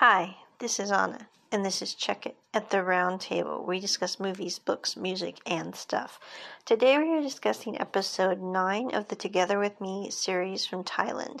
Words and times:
Hi, 0.00 0.36
this 0.58 0.78
is 0.78 0.90
Anna, 0.92 1.26
and 1.50 1.64
this 1.64 1.80
is 1.80 1.94
Check 1.94 2.26
It 2.26 2.36
at 2.52 2.68
the 2.68 2.82
Round 2.82 3.18
Table. 3.18 3.64
We 3.66 3.80
discuss 3.80 4.20
movies, 4.20 4.58
books, 4.58 4.94
music, 4.94 5.38
and 5.46 5.74
stuff. 5.74 6.20
Today 6.66 6.98
we 6.98 7.14
are 7.14 7.22
discussing 7.22 7.80
episode 7.80 8.42
9 8.42 8.94
of 8.94 9.08
the 9.08 9.16
Together 9.16 9.58
With 9.58 9.80
Me 9.80 10.10
series 10.10 10.66
from 10.66 10.84
Thailand. 10.84 11.40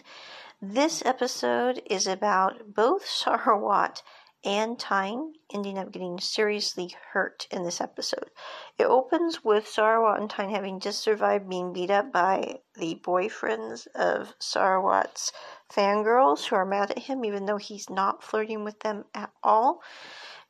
This 0.62 1.04
episode 1.04 1.82
is 1.84 2.06
about 2.06 2.74
both 2.74 3.04
Sarawat 3.22 4.00
and 4.46 4.78
Tyne 4.78 5.34
ending 5.52 5.76
up 5.76 5.90
getting 5.90 6.20
seriously 6.20 6.94
hurt 7.12 7.48
in 7.50 7.64
this 7.64 7.80
episode. 7.80 8.30
It 8.78 8.84
opens 8.84 9.44
with 9.44 9.66
Sarawat 9.66 10.20
and 10.20 10.30
Tyne 10.30 10.50
having 10.50 10.78
just 10.78 11.00
survived 11.00 11.48
being 11.48 11.72
beat 11.72 11.90
up 11.90 12.12
by 12.12 12.60
the 12.76 13.00
boyfriends 13.04 13.88
of 13.88 14.38
Sarawat's 14.38 15.32
fangirls 15.68 16.44
who 16.44 16.54
are 16.54 16.64
mad 16.64 16.92
at 16.92 17.00
him, 17.00 17.24
even 17.24 17.46
though 17.46 17.56
he's 17.56 17.90
not 17.90 18.22
flirting 18.22 18.62
with 18.62 18.78
them 18.80 19.04
at 19.14 19.32
all. 19.42 19.82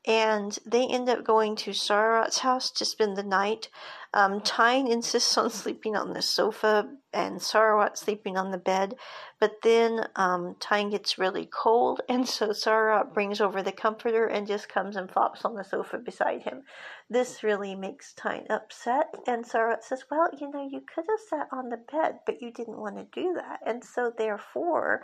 And 0.07 0.57
they 0.65 0.87
end 0.87 1.09
up 1.09 1.25
going 1.25 1.57
to 1.57 1.73
Sarawat's 1.73 2.39
house 2.39 2.71
to 2.71 2.85
spend 2.85 3.17
the 3.17 3.25
night. 3.25 3.69
Um, 4.15 4.41
Tyne 4.41 4.87
insists 4.87 5.37
on 5.37 5.51
sleeping 5.63 5.97
on 5.97 6.13
the 6.13 6.23
sofa 6.23 6.89
and 7.13 7.39
Sarawat 7.39 7.97
sleeping 7.97 8.37
on 8.37 8.51
the 8.51 8.59
bed. 8.59 8.95
But 9.41 9.63
then 9.63 10.07
um, 10.17 10.57
Tyne 10.61 10.91
gets 10.91 11.19
really 11.19 11.47
cold, 11.47 12.01
and 12.09 12.29
so 12.29 12.49
Sarawat 12.51 13.13
brings 13.13 13.41
over 13.41 13.63
the 13.63 13.73
comforter 13.73 14.27
and 14.27 14.47
just 14.47 14.69
comes 14.69 14.97
and 14.97 15.11
flops 15.11 15.45
on 15.45 15.55
the 15.55 15.65
sofa 15.65 15.99
beside 15.99 16.43
him. 16.43 16.63
This 17.11 17.43
really 17.43 17.75
makes 17.75 18.13
Tyne 18.13 18.47
upset, 18.49 19.15
and 19.27 19.45
Sarawat 19.45 19.83
says, 19.83 20.05
Well, 20.11 20.29
you 20.39 20.51
know, 20.51 20.69
you 20.71 20.81
could 20.81 21.05
have 21.09 21.21
sat 21.29 21.49
on 21.53 21.69
the 21.69 21.83
bed, 21.93 22.21
but 22.27 22.41
you 22.41 22.53
didn't 22.53 22.79
want 22.79 22.97
to 22.97 23.21
do 23.21 23.35
that. 23.35 23.61
And 23.67 23.83
so, 23.85 24.13
therefore, 24.17 25.03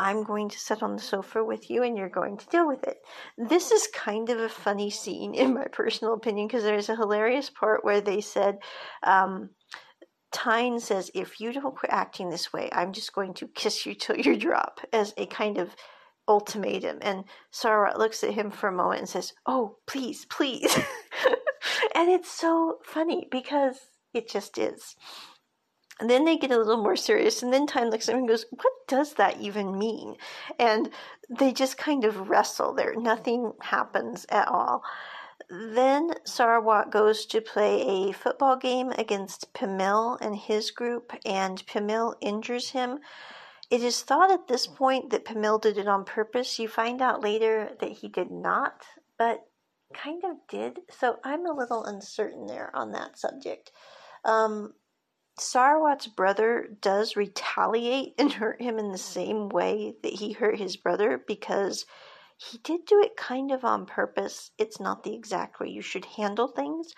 I'm 0.00 0.24
going 0.24 0.48
to 0.48 0.58
sit 0.58 0.82
on 0.82 0.96
the 0.96 1.02
sofa 1.02 1.44
with 1.44 1.68
you 1.68 1.82
and 1.82 1.94
you're 1.94 2.08
going 2.08 2.38
to 2.38 2.46
deal 2.46 2.66
with 2.66 2.82
it. 2.84 2.96
This 3.36 3.70
is 3.70 3.86
kind 3.92 4.30
of 4.30 4.40
a 4.40 4.48
funny 4.48 4.88
scene, 4.88 5.34
in 5.42 5.52
my 5.52 5.66
personal 5.70 6.14
opinion, 6.14 6.48
because 6.48 6.64
there's 6.64 6.88
a 6.88 6.96
hilarious 6.96 7.50
part 7.50 7.84
where 7.84 8.00
they 8.00 8.22
said, 8.22 8.58
um, 9.02 9.50
Tyne 10.32 10.80
says, 10.80 11.10
if 11.14 11.38
you 11.38 11.52
don't 11.52 11.76
quit 11.76 11.92
acting 11.92 12.30
this 12.30 12.50
way, 12.50 12.70
I'm 12.72 12.92
just 12.92 13.12
going 13.12 13.34
to 13.34 13.48
kiss 13.48 13.84
you 13.84 13.94
till 13.94 14.16
you 14.16 14.36
drop, 14.38 14.80
as 14.90 15.12
a 15.18 15.26
kind 15.26 15.58
of 15.58 15.76
ultimatum. 16.26 16.98
And 17.02 17.24
Sarah 17.50 17.98
looks 17.98 18.24
at 18.24 18.32
him 18.32 18.50
for 18.50 18.68
a 18.68 18.72
moment 18.72 19.00
and 19.00 19.08
says, 19.08 19.34
Oh, 19.44 19.76
please, 19.86 20.24
please. 20.24 20.74
and 21.94 22.08
it's 22.08 22.30
so 22.30 22.78
funny 22.84 23.28
because 23.30 23.76
it 24.14 24.30
just 24.30 24.56
is. 24.56 24.96
And 26.00 26.08
then 26.08 26.24
they 26.24 26.38
get 26.38 26.50
a 26.50 26.56
little 26.56 26.82
more 26.82 26.96
serious, 26.96 27.42
and 27.42 27.52
then 27.52 27.66
Tyne 27.66 27.90
looks 27.90 28.08
at 28.08 28.14
him 28.14 28.20
and 28.20 28.28
goes, 28.28 28.46
What 28.50 28.72
does 28.88 29.14
that 29.14 29.38
even 29.38 29.78
mean? 29.78 30.16
And 30.58 30.90
they 31.28 31.52
just 31.52 31.76
kind 31.76 32.04
of 32.04 32.30
wrestle 32.30 32.72
there. 32.72 32.94
Nothing 32.96 33.52
happens 33.60 34.24
at 34.30 34.48
all. 34.48 34.82
Then 35.50 36.14
Sarawat 36.24 36.90
goes 36.90 37.26
to 37.26 37.40
play 37.40 37.82
a 37.82 38.12
football 38.12 38.56
game 38.56 38.90
against 38.92 39.52
Pimil 39.52 40.16
and 40.20 40.36
his 40.36 40.70
group, 40.70 41.12
and 41.26 41.64
Pimil 41.66 42.14
injures 42.20 42.70
him. 42.70 43.00
It 43.70 43.82
is 43.82 44.02
thought 44.02 44.30
at 44.30 44.48
this 44.48 44.66
point 44.66 45.10
that 45.10 45.24
Pimil 45.24 45.60
did 45.60 45.76
it 45.76 45.86
on 45.86 46.04
purpose. 46.04 46.58
You 46.58 46.68
find 46.68 47.02
out 47.02 47.20
later 47.20 47.76
that 47.80 47.92
he 47.92 48.08
did 48.08 48.30
not, 48.30 48.84
but 49.18 49.46
kind 49.92 50.24
of 50.24 50.36
did. 50.48 50.80
So 50.90 51.18
I'm 51.24 51.46
a 51.46 51.52
little 51.52 51.84
uncertain 51.84 52.46
there 52.46 52.74
on 52.74 52.92
that 52.92 53.18
subject. 53.18 53.70
Um, 54.24 54.74
Sarawat's 55.38 56.06
brother 56.06 56.68
does 56.80 57.16
retaliate 57.16 58.14
and 58.18 58.32
hurt 58.32 58.60
him 58.60 58.78
in 58.78 58.92
the 58.92 58.98
mm-hmm. 58.98 59.20
same 59.20 59.48
way 59.48 59.94
that 60.02 60.14
he 60.14 60.32
hurt 60.32 60.58
his 60.58 60.76
brother 60.76 61.22
because 61.26 61.86
he 62.36 62.58
did 62.58 62.86
do 62.86 63.02
it 63.02 63.16
kind 63.16 63.52
of 63.52 63.64
on 63.64 63.84
purpose. 63.84 64.50
It's 64.56 64.80
not 64.80 65.02
the 65.02 65.14
exact 65.14 65.60
way 65.60 65.68
you 65.68 65.82
should 65.82 66.06
handle 66.06 66.48
things. 66.48 66.94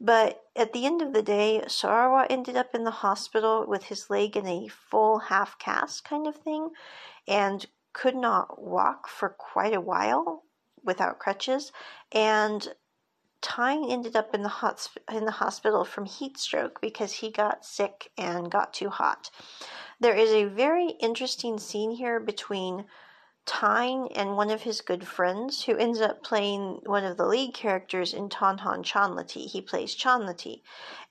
But 0.00 0.44
at 0.54 0.72
the 0.72 0.84
end 0.84 1.02
of 1.02 1.12
the 1.12 1.22
day, 1.22 1.62
Sarawat 1.66 2.26
ended 2.30 2.56
up 2.56 2.74
in 2.74 2.84
the 2.84 2.90
hospital 2.90 3.64
with 3.66 3.84
his 3.84 4.10
leg 4.10 4.36
in 4.36 4.46
a 4.46 4.68
full 4.68 5.18
half 5.18 5.58
cast 5.58 6.04
kind 6.04 6.26
of 6.26 6.36
thing 6.36 6.70
and 7.26 7.66
could 7.92 8.14
not 8.14 8.62
walk 8.62 9.08
for 9.08 9.30
quite 9.30 9.74
a 9.74 9.80
while 9.80 10.44
without 10.84 11.18
crutches. 11.18 11.72
And 12.12 12.68
Tyne 13.40 13.90
ended 13.90 14.16
up 14.16 14.34
in 14.34 14.42
the 14.42 14.48
hot, 14.48 14.88
in 15.10 15.24
the 15.24 15.30
hospital 15.30 15.84
from 15.84 16.04
heat 16.04 16.38
stroke 16.38 16.80
because 16.80 17.12
he 17.12 17.30
got 17.30 17.64
sick 17.64 18.10
and 18.16 18.50
got 18.50 18.72
too 18.72 18.90
hot. 18.90 19.30
There 20.00 20.14
is 20.14 20.30
a 20.30 20.44
very 20.44 20.90
interesting 21.00 21.58
scene 21.58 21.92
here 21.92 22.20
between 22.20 22.86
Tyne 23.46 24.08
and 24.08 24.36
one 24.36 24.50
of 24.50 24.62
his 24.62 24.80
good 24.80 25.06
friends 25.06 25.64
who 25.64 25.76
ends 25.76 26.00
up 26.00 26.22
playing 26.24 26.80
one 26.84 27.04
of 27.04 27.16
the 27.16 27.26
lead 27.26 27.54
characters 27.54 28.12
in 28.12 28.28
Tonhon 28.28 28.82
Chonlatee. 28.82 29.46
He 29.48 29.62
plays 29.62 29.94
Chonlatee. 29.94 30.62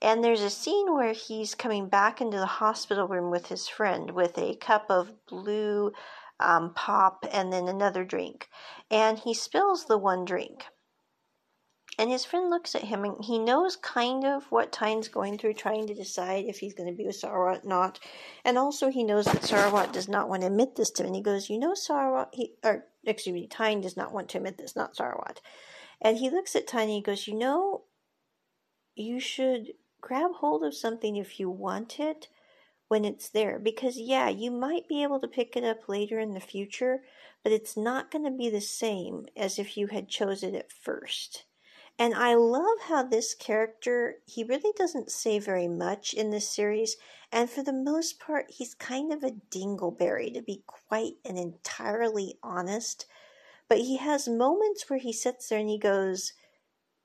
And 0.02 0.22
there's 0.22 0.42
a 0.42 0.50
scene 0.50 0.94
where 0.94 1.14
he's 1.14 1.56
coming 1.56 1.88
back 1.88 2.20
into 2.20 2.38
the 2.38 2.46
hospital 2.46 3.08
room 3.08 3.32
with 3.32 3.48
his 3.48 3.70
friend 3.70 4.12
with 4.12 4.38
a 4.38 4.58
cup 4.58 4.88
of 4.90 5.26
blue 5.26 5.94
um, 6.40 6.74
pop 6.74 7.26
and 7.32 7.54
then 7.54 7.70
another 7.70 8.04
drink. 8.04 8.50
And 8.92 9.18
he 9.18 9.34
spills 9.34 9.86
the 9.86 9.98
one 9.98 10.26
drink. 10.26 10.66
And 11.98 12.10
his 12.10 12.26
friend 12.26 12.50
looks 12.50 12.76
at 12.76 12.84
him 12.84 13.06
and 13.06 13.24
he 13.24 13.40
knows 13.40 13.78
kind 13.78 14.26
of 14.26 14.52
what 14.52 14.74
Tyne's 14.74 15.08
going 15.08 15.38
through, 15.38 15.54
trying 15.54 15.88
to 15.88 15.94
decide 15.94 16.46
if 16.46 16.60
he's 16.60 16.74
going 16.74 16.90
to 16.90 16.96
be 16.96 17.06
with 17.06 17.22
Sarawat 17.22 17.64
or 17.64 17.68
not. 17.68 18.00
And 18.44 18.58
also 18.58 18.90
he 18.90 19.04
knows 19.04 19.26
that 19.26 19.44
Sarawat 19.44 19.94
does 19.94 20.10
not 20.10 20.28
want 20.28 20.42
to 20.42 20.48
admit 20.48 20.76
this 20.76 20.92
to 20.92 21.04
him. 21.04 21.08
And 21.08 21.16
he 21.16 21.22
goes, 21.22 21.50
You 21.50 21.58
know, 21.58 21.74
Sarawat, 21.74 22.28
he, 22.34 22.54
or 22.64 22.86
excuse 23.06 23.34
me, 23.34 23.48
Tyne 23.48 23.80
does 23.80 23.96
not 23.96 24.12
want 24.12 24.28
to 24.30 24.40
admit 24.40 24.58
this, 24.58 24.76
not 24.76 24.96
Sarawat. 24.96 25.38
And 26.02 26.18
he 26.18 26.30
looks 26.30 26.56
at 26.56 26.68
Tyne 26.68 26.84
and 26.84 26.92
he 26.92 27.02
goes, 27.02 27.28
You 27.28 27.36
know, 27.36 27.84
you 28.96 29.22
should 29.22 29.74
grab 30.02 30.32
hold 30.36 30.66
of 30.66 30.76
something 30.76 31.16
if 31.16 31.40
you 31.40 31.50
want 31.50 32.00
it 32.00 32.28
when 32.90 33.06
it's 33.06 33.30
there. 33.30 33.58
Because, 33.58 33.98
yeah, 33.98 34.28
you 34.28 34.52
might 34.52 34.90
be 34.90 35.02
able 35.02 35.22
to 35.22 35.30
pick 35.30 35.56
it 35.56 35.64
up 35.64 35.88
later 35.88 36.20
in 36.20 36.34
the 36.34 36.42
future, 36.42 37.04
but 37.42 37.54
it's 37.54 37.78
not 37.78 38.12
going 38.12 38.26
to 38.26 38.32
be 38.32 38.50
the 38.50 38.60
same 38.60 39.28
as 39.38 39.58
if 39.58 39.78
you 39.78 39.88
had 39.88 40.10
chosen 40.10 40.56
it 40.56 40.72
first. 40.72 41.46
And 41.98 42.14
I 42.14 42.36
love 42.36 42.80
how 42.88 43.04
this 43.04 43.34
character, 43.34 44.18
he 44.26 44.44
really 44.44 44.74
doesn't 44.78 45.12
say 45.12 45.40
very 45.40 45.68
much 45.68 46.14
in 46.14 46.30
this 46.30 46.50
series. 46.50 46.98
And 47.32 47.50
for 47.50 47.64
the 47.64 47.74
most 47.74 48.20
part, 48.20 48.52
he's 48.52 48.74
kind 48.74 49.14
of 49.14 49.24
a 49.24 49.32
dingleberry, 49.50 50.34
to 50.34 50.42
be 50.42 50.64
quite 50.68 51.14
and 51.24 51.38
entirely 51.38 52.38
honest. 52.44 53.06
But 53.70 53.80
he 53.80 53.98
has 53.98 54.28
moments 54.28 54.90
where 54.90 55.00
he 55.00 55.14
sits 55.14 55.48
there 55.48 55.60
and 55.60 55.70
he 55.70 55.80
goes, 55.80 56.34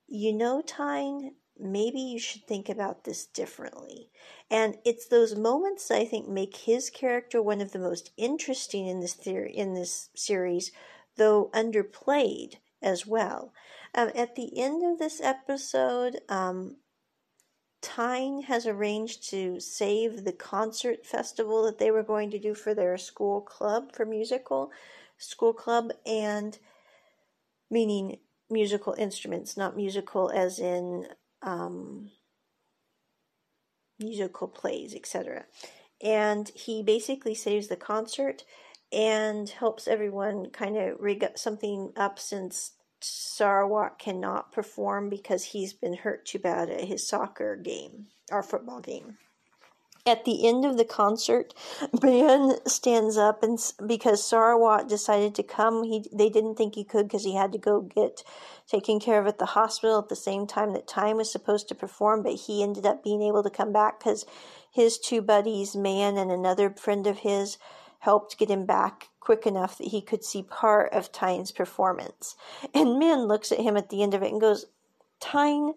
You 0.08 0.32
know, 0.32 0.60
Tyne, 0.60 1.36
maybe 1.58 2.00
you 2.00 2.18
should 2.18 2.46
think 2.46 2.68
about 2.68 3.04
this 3.04 3.26
differently. 3.26 4.10
And 4.50 4.78
it's 4.84 5.06
those 5.06 5.36
moments 5.36 5.90
I 5.90 6.04
think 6.04 6.28
make 6.28 6.56
his 6.56 6.90
character 6.90 7.40
one 7.40 7.60
of 7.60 7.70
the 7.72 7.78
most 7.78 8.10
interesting 8.16 8.86
in 8.86 9.00
this 9.00 9.14
theory 9.14 9.56
in 9.56 9.74
this 9.74 10.10
series, 10.16 10.72
though 11.16 11.48
underplayed 11.54 12.56
as 12.82 13.06
well. 13.06 13.52
Um, 13.94 14.10
at 14.14 14.36
the 14.36 14.58
end 14.58 14.84
of 14.84 14.98
this 14.98 15.20
episode, 15.20 16.20
um, 16.28 16.76
Tyne 17.82 18.42
has 18.42 18.66
arranged 18.66 19.28
to 19.30 19.58
save 19.58 20.24
the 20.24 20.32
concert 20.32 21.06
festival 21.06 21.64
that 21.64 21.78
they 21.78 21.90
were 21.90 22.02
going 22.02 22.30
to 22.30 22.38
do 22.38 22.54
for 22.54 22.74
their 22.74 22.96
school 22.98 23.40
club 23.40 23.92
for 23.94 24.04
musical 24.04 24.70
school 25.18 25.52
club 25.52 25.90
and 26.06 26.58
meaning 27.70 28.18
musical 28.48 28.94
instruments, 28.98 29.56
not 29.56 29.76
musical 29.76 30.30
as 30.30 30.58
in 30.58 31.06
um, 31.42 32.10
musical 33.98 34.48
plays, 34.48 34.94
etc. 34.94 35.44
And 36.02 36.50
he 36.54 36.82
basically 36.82 37.34
saves 37.34 37.68
the 37.68 37.76
concert 37.76 38.44
and 38.92 39.48
helps 39.48 39.86
everyone 39.86 40.50
kind 40.50 40.76
of 40.76 41.00
rig 41.00 41.22
up 41.22 41.38
something 41.38 41.92
up 41.96 42.18
since 42.18 42.72
Sarawat 43.02 43.98
cannot 43.98 44.52
perform 44.52 45.08
because 45.08 45.44
he's 45.46 45.72
been 45.72 45.94
hurt 45.94 46.26
too 46.26 46.38
bad 46.38 46.70
at 46.70 46.84
his 46.84 47.06
soccer 47.06 47.56
game 47.56 48.06
or 48.30 48.42
football 48.42 48.80
game. 48.80 49.18
At 50.06 50.24
the 50.24 50.48
end 50.48 50.64
of 50.64 50.78
the 50.78 50.84
concert, 50.84 51.52
Ben 51.92 52.56
stands 52.66 53.18
up 53.18 53.42
and 53.42 53.58
because 53.86 54.22
Sarawat 54.22 54.88
decided 54.88 55.34
to 55.34 55.42
come, 55.42 55.82
he 55.84 56.08
they 56.10 56.30
didn't 56.30 56.54
think 56.54 56.74
he 56.74 56.84
could 56.84 57.06
because 57.06 57.24
he 57.24 57.34
had 57.34 57.52
to 57.52 57.58
go 57.58 57.82
get 57.82 58.24
taken 58.66 58.98
care 58.98 59.20
of 59.20 59.26
at 59.26 59.38
the 59.38 59.46
hospital 59.46 59.98
at 59.98 60.08
the 60.08 60.16
same 60.16 60.46
time 60.46 60.72
that 60.72 60.88
Tyne 60.88 61.16
was 61.16 61.30
supposed 61.30 61.68
to 61.68 61.74
perform, 61.74 62.22
but 62.22 62.32
he 62.32 62.62
ended 62.62 62.86
up 62.86 63.04
being 63.04 63.22
able 63.22 63.42
to 63.42 63.50
come 63.50 63.72
back 63.72 63.98
because 63.98 64.24
his 64.70 64.98
two 64.98 65.20
buddies, 65.20 65.76
Man 65.76 66.16
and 66.16 66.30
another 66.30 66.70
friend 66.70 67.06
of 67.06 67.18
his, 67.18 67.58
helped 67.98 68.38
get 68.38 68.50
him 68.50 68.64
back 68.64 69.09
quick 69.20 69.46
enough 69.46 69.78
that 69.78 69.88
he 69.88 70.00
could 70.00 70.24
see 70.24 70.42
part 70.42 70.92
of 70.92 71.12
Tyne's 71.12 71.52
performance. 71.52 72.36
And 72.74 72.98
Min 72.98 73.26
looks 73.26 73.52
at 73.52 73.60
him 73.60 73.76
at 73.76 73.90
the 73.90 74.02
end 74.02 74.14
of 74.14 74.22
it 74.22 74.32
and 74.32 74.40
goes, 74.40 74.66
Tyne, 75.20 75.74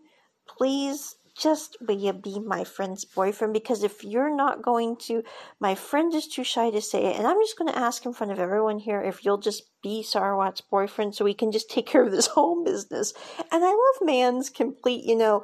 please 0.48 1.16
just 1.36 1.78
will 1.82 1.98
you 1.98 2.14
be 2.14 2.40
my 2.40 2.64
friend's 2.64 3.06
boyfriend? 3.06 3.54
Because 3.54 3.84
if 3.84 4.04
you're 4.04 4.34
not 4.34 4.62
going 4.62 4.96
to, 4.98 5.24
my 5.60 5.76
friend 5.76 6.14
is 6.14 6.28
too 6.28 6.44
shy 6.44 6.70
to 6.70 6.82
say 6.82 7.06
it, 7.06 7.18
and 7.18 7.28
I'm 7.28 7.42
just 7.42 7.58
going 7.58 7.72
to 7.72 7.78
ask 7.78 8.06
in 8.06 8.14
front 8.14 8.32
of 8.32 8.40
everyone 8.40 8.80
here 8.80 9.02
if 9.02 9.26
you'll 9.26 9.40
just 9.40 9.64
be 9.82 10.04
Sarawat's 10.04 10.62
boyfriend 10.62 11.16
so 11.16 11.26
we 11.26 11.34
can 11.34 11.52
just 11.52 11.70
take 11.70 11.88
care 11.88 12.04
of 12.04 12.12
this 12.12 12.28
whole 12.36 12.64
business. 12.64 13.14
And 13.52 13.64
I 13.64 13.70
love 13.70 14.08
Man's 14.08 14.50
complete, 14.50 15.04
you 15.04 15.16
know, 15.16 15.44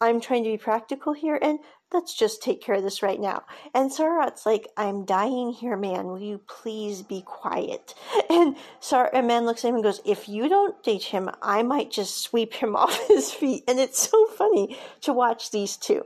I'm 0.00 0.20
trying 0.20 0.44
to 0.44 0.50
be 0.50 0.58
practical 0.58 1.12
here, 1.12 1.38
and 1.40 1.58
let's 1.92 2.14
just 2.14 2.42
take 2.42 2.60
care 2.62 2.76
of 2.76 2.82
this 2.82 3.02
right 3.02 3.20
now. 3.20 3.42
And 3.74 3.90
Sarat's 3.90 4.46
like, 4.46 4.68
I'm 4.76 5.04
dying 5.04 5.52
here, 5.52 5.76
man. 5.76 6.06
Will 6.06 6.20
you 6.20 6.38
please 6.46 7.02
be 7.02 7.22
quiet? 7.22 7.94
And 8.30 8.56
Sar 8.78 9.10
and 9.12 9.26
man 9.26 9.46
looks 9.46 9.64
at 9.64 9.68
him 9.68 9.76
and 9.76 9.84
goes, 9.84 10.02
If 10.04 10.28
you 10.28 10.48
don't 10.48 10.82
teach 10.84 11.06
him, 11.06 11.30
I 11.42 11.62
might 11.62 11.90
just 11.90 12.18
sweep 12.18 12.52
him 12.54 12.76
off 12.82 13.08
his 13.08 13.32
feet. 13.32 13.64
And 13.66 13.78
it's 13.80 14.08
so 14.10 14.26
funny 14.26 14.76
to 15.02 15.12
watch 15.12 15.50
these 15.50 15.76
two. 15.76 16.04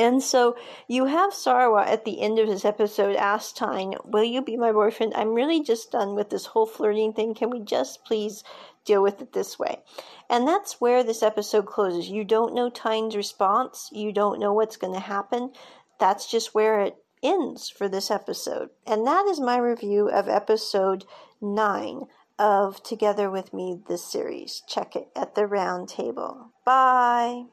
And 0.00 0.22
so 0.22 0.56
you 0.88 1.04
have 1.04 1.34
Sarwa 1.34 1.86
at 1.86 2.06
the 2.06 2.22
end 2.22 2.38
of 2.38 2.48
his 2.48 2.64
episode 2.64 3.16
ask 3.16 3.54
Tyne, 3.54 3.96
Will 4.02 4.24
you 4.24 4.40
be 4.40 4.56
my 4.56 4.72
boyfriend? 4.72 5.12
I'm 5.14 5.34
really 5.34 5.62
just 5.62 5.92
done 5.92 6.14
with 6.14 6.30
this 6.30 6.46
whole 6.46 6.64
flirting 6.64 7.12
thing. 7.12 7.34
Can 7.34 7.50
we 7.50 7.60
just 7.60 8.02
please 8.02 8.42
deal 8.86 9.02
with 9.02 9.20
it 9.20 9.34
this 9.34 9.58
way? 9.58 9.82
And 10.30 10.48
that's 10.48 10.80
where 10.80 11.04
this 11.04 11.22
episode 11.22 11.66
closes. 11.66 12.08
You 12.08 12.24
don't 12.24 12.54
know 12.54 12.70
Tyne's 12.70 13.14
response, 13.14 13.90
you 13.92 14.10
don't 14.10 14.40
know 14.40 14.54
what's 14.54 14.78
going 14.78 14.94
to 14.94 15.00
happen. 15.00 15.52
That's 15.98 16.30
just 16.30 16.54
where 16.54 16.80
it 16.80 16.96
ends 17.22 17.68
for 17.68 17.86
this 17.86 18.10
episode. 18.10 18.70
And 18.86 19.06
that 19.06 19.26
is 19.26 19.38
my 19.38 19.58
review 19.58 20.08
of 20.08 20.30
episode 20.30 21.04
9 21.42 22.06
of 22.38 22.82
Together 22.82 23.30
with 23.30 23.52
Me, 23.52 23.78
this 23.86 24.10
series. 24.10 24.62
Check 24.66 24.96
it 24.96 25.08
at 25.14 25.34
the 25.34 25.46
round 25.46 25.90
table. 25.90 26.52
Bye. 26.64 27.44